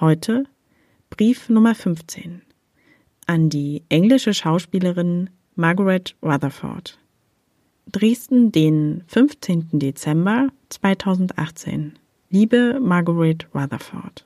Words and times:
Heute 0.00 0.44
Brief 1.10 1.48
Nummer 1.48 1.74
15 1.74 2.42
an 3.26 3.50
die 3.50 3.82
englische 3.88 4.32
Schauspielerin 4.32 5.28
Margaret 5.56 6.14
Rutherford. 6.22 7.00
Dresden, 7.90 8.52
den 8.52 9.02
15. 9.08 9.70
Dezember 9.72 10.50
2018. 10.68 11.98
Liebe 12.30 12.78
Margaret 12.80 13.48
Rutherford. 13.52 14.24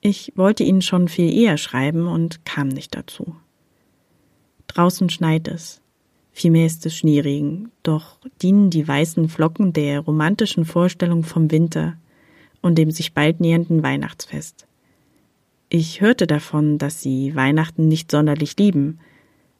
Ich 0.00 0.32
wollte 0.34 0.64
Ihnen 0.64 0.80
schon 0.80 1.08
viel 1.08 1.30
eher 1.30 1.58
schreiben 1.58 2.06
und 2.06 2.42
kam 2.46 2.68
nicht 2.68 2.96
dazu. 2.96 3.36
Draußen 4.66 5.10
schneit 5.10 5.46
es. 5.46 5.82
Vielmehr 6.32 6.64
ist 6.64 6.86
es 6.86 6.96
Schneeregen, 6.96 7.70
doch 7.82 8.16
dienen 8.40 8.70
die 8.70 8.88
weißen 8.88 9.28
Flocken 9.28 9.74
der 9.74 10.00
romantischen 10.00 10.64
Vorstellung 10.64 11.22
vom 11.22 11.50
Winter 11.50 11.98
und 12.66 12.74
dem 12.76 12.90
sich 12.90 13.14
bald 13.14 13.38
nähernden 13.38 13.84
Weihnachtsfest. 13.84 14.66
Ich 15.68 16.00
hörte 16.00 16.26
davon, 16.26 16.78
dass 16.78 17.00
sie 17.00 17.36
Weihnachten 17.36 17.86
nicht 17.86 18.10
sonderlich 18.10 18.56
lieben, 18.58 18.98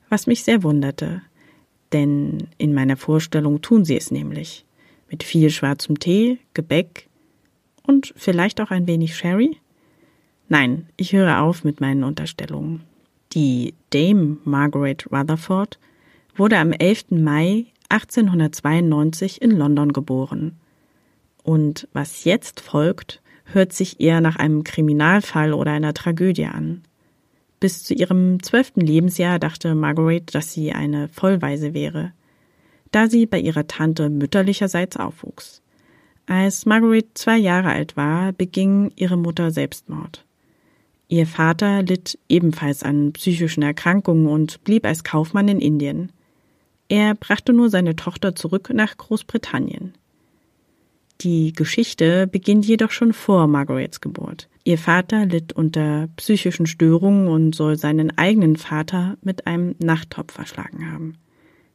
was 0.09 0.27
mich 0.27 0.43
sehr 0.43 0.65
wunderte, 0.65 1.23
denn 1.93 2.48
in 2.59 2.75
meiner 2.75 2.97
Vorstellung 2.97 3.63
tun 3.63 3.85
sie 3.85 3.97
es 3.97 4.11
nämlich, 4.11 4.65
mit 5.09 5.23
viel 5.23 5.51
schwarzem 5.51 6.01
Tee, 6.01 6.41
Gebäck 6.53 7.09
und 7.85 8.13
vielleicht 8.17 8.61
auch 8.61 8.73
ein 8.73 8.89
wenig 8.89 9.17
Sherry? 9.17 9.57
Nein, 10.48 10.89
ich 10.97 11.13
höre 11.13 11.43
auf 11.43 11.63
mit 11.63 11.81
meinen 11.81 12.03
Unterstellungen. 12.03 12.83
Die 13.35 13.75
Dame 13.91 14.39
Margaret 14.45 15.07
Rutherford 15.13 15.79
wurde 16.35 16.59
am 16.59 16.73
11. 16.73 17.11
Mai 17.11 17.67
1892 17.89 19.41
in 19.41 19.53
London 19.53 19.93
geboren 19.93 20.57
und 21.47 21.86
was 21.92 22.25
jetzt 22.25 22.61
folgt, 22.61 23.22
hört 23.44 23.72
sich 23.72 24.00
eher 24.00 24.20
nach 24.20 24.34
einem 24.34 24.64
Kriminalfall 24.64 25.52
oder 25.52 25.70
einer 25.70 25.94
Tragödie 25.94 26.47
an. 26.47 26.83
Bis 27.61 27.84
zu 27.84 27.94
ihrem 27.94 28.42
zwölften 28.42 28.80
Lebensjahr 28.80 29.39
dachte 29.39 29.77
Margaret, 29.77 30.34
dass 30.34 30.52
sie 30.52 30.72
eine 30.72 31.08
Vollweise 31.08 31.72
wäre, 31.72 32.12
da 32.91 33.08
sie 33.08 33.27
bei 33.27 33.39
ihrer 33.39 33.69
Tante 33.69 34.11
mütterlicherseits 34.11 34.97
aufwuchs. 34.97 35.62
Als 36.27 36.67
Margaret 36.67 37.06
zwei 37.14 37.36
Jahre 37.39 37.69
alt 37.69 37.97
war, 37.97 38.33
beging 38.33 38.91
ihre 38.97 39.17
Mutter 39.17 39.52
Selbstmord. 39.52 40.24
Ihr 41.06 41.28
Vater 41.28 41.84
litt 41.84 42.19
ebenfalls 42.28 42.83
an 42.83 43.12
psychischen 43.12 43.62
Erkrankungen 43.62 44.27
und 44.27 44.64
blieb 44.64 44.84
als 44.84 45.05
Kaufmann 45.05 45.47
in 45.47 45.61
Indien. 45.61 46.11
Er 46.89 47.14
brachte 47.14 47.52
nur 47.52 47.70
seine 47.70 47.94
Tochter 47.94 48.34
zurück 48.34 48.70
nach 48.74 48.97
Großbritannien. 48.97 49.95
Die 51.23 51.53
Geschichte 51.53 52.27
beginnt 52.27 52.67
jedoch 52.67 52.91
schon 52.91 53.13
vor 53.13 53.47
Margarets 53.47 54.01
Geburt. 54.01 54.49
Ihr 54.65 54.79
Vater 54.79 55.27
litt 55.27 55.53
unter 55.53 56.09
psychischen 56.17 56.67
Störungen 56.67 57.29
und 57.29 57.55
soll 57.55 57.79
seinen 57.79 58.17
eigenen 58.19 58.57
Vater 58.57 59.17
mit 59.23 59.47
einem 59.47 59.77
Nachttopf 59.79 60.33
verschlagen 60.35 60.93
haben. 60.93 61.15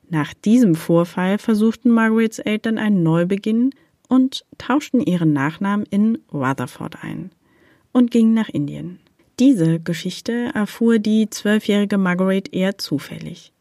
Nach 0.09 0.33
diesem 0.33 0.75
Vorfall 0.75 1.37
versuchten 1.37 1.89
Margarets 1.89 2.39
Eltern 2.39 2.77
einen 2.77 3.01
Neubeginn 3.01 3.71
und 4.09 4.45
tauschten 4.57 4.99
ihren 4.99 5.31
Nachnamen 5.31 5.85
in 5.89 6.19
Rutherford 6.33 7.01
ein 7.01 7.31
und 7.93 8.11
gingen 8.11 8.33
nach 8.33 8.49
Indien. 8.49 8.99
Diese 9.39 9.79
Geschichte 9.79 10.51
erfuhr 10.53 10.99
die 10.99 11.29
zwölfjährige 11.29 11.97
Margaret 11.97 12.53
eher 12.53 12.77
zufällig. 12.77 13.53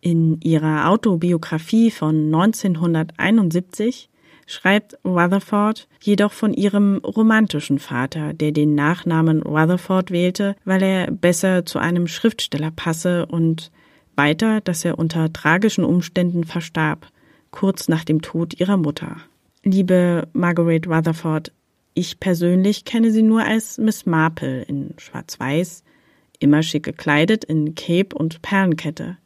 In 0.00 0.40
ihrer 0.40 0.90
Autobiografie 0.90 1.92
von 1.92 2.26
1971 2.26 4.10
schreibt 4.46 4.98
Rutherford 5.04 5.88
jedoch 6.00 6.32
von 6.32 6.52
ihrem 6.52 6.98
romantischen 6.98 7.78
Vater, 7.78 8.32
der 8.32 8.52
den 8.52 8.74
Nachnamen 8.74 9.42
Rutherford 9.42 10.10
wählte, 10.10 10.56
weil 10.64 10.82
er 10.82 11.10
besser 11.10 11.64
zu 11.64 11.78
einem 11.78 12.06
Schriftsteller 12.06 12.70
passe 12.70 13.26
und 13.26 13.70
weiter, 14.16 14.60
dass 14.60 14.84
er 14.84 14.98
unter 14.98 15.32
tragischen 15.32 15.84
Umständen 15.84 16.44
verstarb, 16.44 17.08
kurz 17.50 17.88
nach 17.88 18.04
dem 18.04 18.22
Tod 18.22 18.58
ihrer 18.58 18.76
Mutter. 18.76 19.16
Liebe 19.62 20.28
Margaret 20.32 20.86
Rutherford, 20.86 21.52
ich 21.94 22.20
persönlich 22.20 22.84
kenne 22.84 23.10
sie 23.10 23.22
nur 23.22 23.42
als 23.42 23.78
Miss 23.78 24.06
Marple 24.06 24.62
in 24.62 24.94
Schwarz-Weiß, 24.98 25.84
immer 26.38 26.62
schick 26.62 26.84
gekleidet 26.84 27.44
in 27.44 27.74
Cape 27.74 28.16
und 28.16 28.42
Perlenkette. 28.42 29.18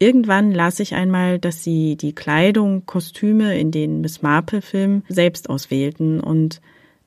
Irgendwann 0.00 0.52
las 0.52 0.78
ich 0.78 0.94
einmal, 0.94 1.40
dass 1.40 1.64
sie 1.64 1.96
die 1.96 2.14
Kleidung, 2.14 2.86
Kostüme 2.86 3.58
in 3.58 3.72
den 3.72 4.00
Miss 4.00 4.22
Marple-Filmen 4.22 5.04
selbst 5.08 5.50
auswählten 5.50 6.20
und 6.20 6.60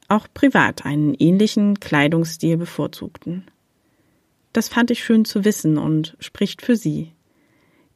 auch 0.10 0.28
privat 0.34 0.86
einen 0.86 1.14
ähnlichen 1.14 1.80
Kleidungsstil 1.80 2.58
bevorzugten. 2.58 3.46
Das 4.52 4.68
fand 4.68 4.92
ich 4.92 5.06
schön 5.06 5.24
zu 5.24 5.46
wissen 5.46 5.78
und 5.78 6.18
spricht 6.20 6.62
für 6.62 6.76
sie. 6.76 7.14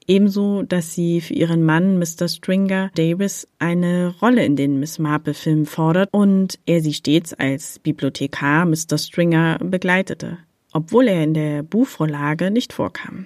Ebenso, 0.07 0.61
dass 0.61 0.93
sie 0.93 1.19
für 1.19 1.33
ihren 1.33 1.63
Mann 1.63 1.97
Mr. 1.97 2.29
Stringer 2.29 2.89
Davis 2.95 3.49
eine 3.59 4.15
Rolle 4.21 4.45
in 4.45 4.55
den 4.55 4.79
Miss 4.79 4.97
Marple-Filmen 4.97 5.65
fordert 5.65 6.07
und 6.13 6.57
er 6.65 6.79
sie 6.79 6.93
stets 6.93 7.33
als 7.33 7.79
Bibliothekar 7.79 8.65
Mr. 8.65 8.97
Stringer 8.97 9.57
begleitete, 9.59 10.37
obwohl 10.71 11.09
er 11.09 11.23
in 11.23 11.33
der 11.33 11.63
Buchvorlage 11.63 12.49
nicht 12.49 12.71
vorkam 12.71 13.25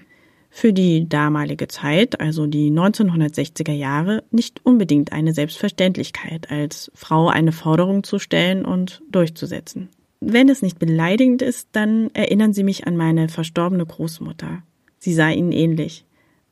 für 0.50 0.74
die 0.74 1.08
damalige 1.08 1.68
Zeit, 1.68 2.20
also 2.20 2.48
die 2.48 2.72
1960er 2.72 3.72
Jahre, 3.72 4.24
nicht 4.32 4.66
unbedingt 4.66 5.14
eine 5.14 5.34
Selbstverständlichkeit, 5.34 6.50
als 6.50 6.92
Frau 6.96 7.28
eine 7.28 7.52
Forderung 7.52 8.04
zu 8.04 8.20
stellen 8.20 8.66
und 8.66 9.02
durchzusetzen. 9.10 9.90
Wenn 10.20 10.50
es 10.50 10.62
nicht 10.62 10.80
beleidigend 10.80 11.42
ist, 11.42 11.70
dann 11.72 12.10
erinnern 12.14 12.54
Sie 12.54 12.64
mich 12.64 12.88
an 12.88 12.98
meine 12.98 13.30
verstorbene 13.30 13.86
Großmutter. 13.86 14.64
Sie 14.98 15.14
sah 15.14 15.30
Ihnen 15.30 15.54
ähnlich 15.54 16.06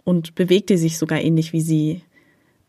und 0.03 0.35
bewegte 0.35 0.78
sich 0.78 0.97
sogar 0.97 1.19
ähnlich 1.19 1.52
wie 1.52 1.62
Sie. 1.62 2.02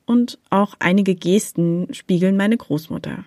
Und 0.06 0.38
auch 0.50 0.74
einige 0.80 1.14
Gesten 1.14 1.86
spiegeln 1.92 2.36
meine 2.36 2.56
Großmutter. 2.56 3.24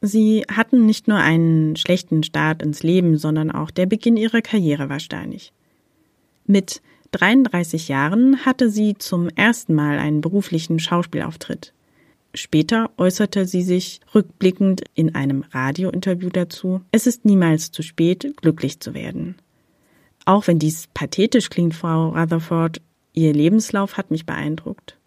Sie 0.00 0.44
hatten 0.50 0.86
nicht 0.86 1.06
nur 1.06 1.18
einen 1.18 1.76
schlechten 1.76 2.22
Start 2.22 2.62
ins 2.62 2.82
Leben, 2.82 3.18
sondern 3.18 3.50
auch 3.50 3.70
der 3.70 3.86
Beginn 3.86 4.16
ihrer 4.16 4.40
Karriere 4.40 4.88
war 4.88 5.00
steinig. 5.00 5.52
Mit 6.52 6.82
33 7.12 7.88
Jahren 7.88 8.44
hatte 8.44 8.68
sie 8.68 8.94
zum 8.98 9.30
ersten 9.30 9.72
Mal 9.72 9.98
einen 9.98 10.20
beruflichen 10.20 10.78
Schauspielauftritt. 10.80 11.72
Später 12.34 12.90
äußerte 12.98 13.46
sie 13.46 13.62
sich 13.62 14.00
rückblickend 14.14 14.82
in 14.92 15.14
einem 15.14 15.44
Radiointerview 15.50 16.28
dazu, 16.28 16.82
es 16.90 17.06
ist 17.06 17.24
niemals 17.24 17.70
zu 17.72 17.80
spät, 17.80 18.34
glücklich 18.36 18.80
zu 18.80 18.92
werden. 18.92 19.36
Auch 20.26 20.46
wenn 20.46 20.58
dies 20.58 20.88
pathetisch 20.92 21.48
klingt, 21.48 21.74
Frau 21.74 22.10
Rutherford, 22.10 22.82
Ihr 23.14 23.32
Lebenslauf 23.32 23.96
hat 23.96 24.10
mich 24.10 24.26
beeindruckt. 24.26 24.98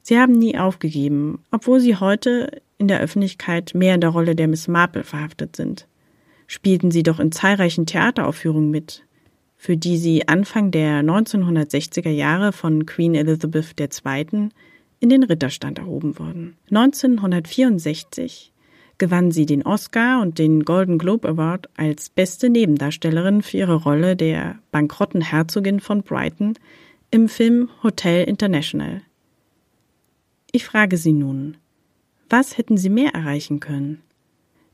Sie 0.00 0.18
haben 0.18 0.32
nie 0.32 0.56
aufgegeben, 0.56 1.40
obwohl 1.50 1.80
Sie 1.80 1.96
heute 1.96 2.62
in 2.78 2.88
der 2.88 3.00
Öffentlichkeit 3.00 3.74
mehr 3.74 3.96
in 3.96 4.00
der 4.00 4.10
Rolle 4.10 4.34
der 4.34 4.48
Miss 4.48 4.66
Marple 4.66 5.04
verhaftet 5.04 5.56
sind. 5.56 5.86
Spielten 6.46 6.90
Sie 6.90 7.02
doch 7.02 7.20
in 7.20 7.32
zahlreichen 7.32 7.84
Theateraufführungen 7.84 8.70
mit, 8.70 9.05
für 9.66 9.76
die 9.76 9.96
sie 9.96 10.28
Anfang 10.28 10.70
der 10.70 11.02
1960er 11.02 12.08
Jahre 12.08 12.52
von 12.52 12.86
Queen 12.86 13.16
Elizabeth 13.16 13.74
II. 13.80 14.50
in 15.00 15.08
den 15.08 15.24
Ritterstand 15.24 15.80
erhoben 15.80 16.20
wurden. 16.20 16.56
1964 16.70 18.52
gewann 18.98 19.32
sie 19.32 19.44
den 19.44 19.64
Oscar 19.64 20.22
und 20.22 20.38
den 20.38 20.64
Golden 20.64 20.98
Globe 20.98 21.28
Award 21.28 21.68
als 21.76 22.10
beste 22.10 22.48
Nebendarstellerin 22.48 23.42
für 23.42 23.56
ihre 23.56 23.74
Rolle 23.74 24.14
der 24.14 24.60
bankrotten 24.70 25.20
Herzogin 25.20 25.80
von 25.80 26.04
Brighton 26.04 26.54
im 27.10 27.28
Film 27.28 27.68
Hotel 27.82 28.22
International. 28.22 29.02
Ich 30.52 30.64
frage 30.64 30.96
Sie 30.96 31.12
nun, 31.12 31.56
was 32.30 32.56
hätten 32.56 32.76
Sie 32.76 32.88
mehr 32.88 33.14
erreichen 33.14 33.58
können? 33.58 34.00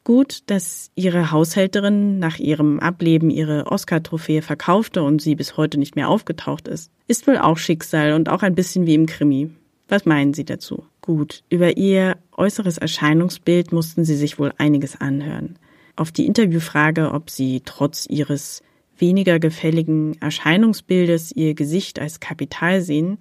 Gut, 0.04 0.42
dass 0.46 0.90
ihre 0.96 1.30
Haushälterin 1.30 2.18
nach 2.18 2.38
ihrem 2.38 2.80
Ableben 2.80 3.30
ihre 3.30 3.66
Oscar-Trophäe 3.66 4.42
verkaufte 4.42 5.02
und 5.02 5.22
sie 5.22 5.36
bis 5.36 5.56
heute 5.56 5.78
nicht 5.78 5.94
mehr 5.94 6.08
aufgetaucht 6.08 6.66
ist. 6.66 6.90
Ist 7.06 7.26
wohl 7.26 7.38
auch 7.38 7.56
Schicksal 7.56 8.14
und 8.14 8.28
auch 8.28 8.42
ein 8.42 8.56
bisschen 8.56 8.86
wie 8.86 8.94
im 8.94 9.06
Krimi. 9.06 9.50
Was 9.88 10.04
meinen 10.04 10.34
Sie 10.34 10.44
dazu? 10.44 10.84
Gut, 11.02 11.44
über 11.50 11.76
ihr 11.76 12.16
äußeres 12.36 12.78
Erscheinungsbild 12.78 13.72
mussten 13.72 14.04
Sie 14.04 14.16
sich 14.16 14.38
wohl 14.38 14.52
einiges 14.58 15.00
anhören. 15.00 15.58
Auf 15.94 16.10
die 16.10 16.26
Interviewfrage, 16.26 17.12
ob 17.12 17.28
sie 17.28 17.60
trotz 17.64 18.06
ihres 18.08 18.62
weniger 18.96 19.38
gefälligen 19.38 20.20
Erscheinungsbildes 20.20 21.32
ihr 21.32 21.54
Gesicht 21.54 21.98
als 21.98 22.20
Kapital 22.20 22.80
sehen, 22.80 23.18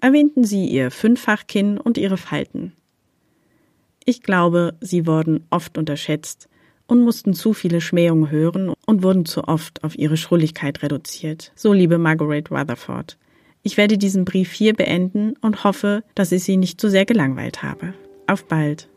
erwähnten 0.00 0.44
sie 0.44 0.66
ihr 0.66 0.90
Fünffachkinn 0.90 1.78
und 1.78 1.96
ihre 1.96 2.16
Falten. 2.16 2.72
Ich 4.04 4.22
glaube, 4.22 4.74
sie 4.80 5.06
wurden 5.06 5.46
oft 5.50 5.78
unterschätzt 5.78 6.48
und 6.86 7.02
mussten 7.02 7.32
zu 7.34 7.54
viele 7.54 7.80
Schmähungen 7.80 8.30
hören 8.30 8.72
und 8.86 9.02
wurden 9.02 9.24
zu 9.24 9.48
oft 9.48 9.82
auf 9.82 9.98
ihre 9.98 10.16
Schrulligkeit 10.16 10.82
reduziert. 10.82 11.52
So 11.54 11.72
liebe 11.72 11.98
Margaret 11.98 12.50
Rutherford. 12.50 13.16
Ich 13.62 13.78
werde 13.78 13.96
diesen 13.96 14.26
Brief 14.26 14.52
hier 14.52 14.74
beenden 14.74 15.34
und 15.40 15.64
hoffe, 15.64 16.02
dass 16.14 16.32
ich 16.32 16.44
Sie 16.44 16.58
nicht 16.58 16.80
zu 16.80 16.90
sehr 16.90 17.06
gelangweilt 17.06 17.62
habe. 17.62 17.94
Auf 18.26 18.44
bald. 18.44 18.88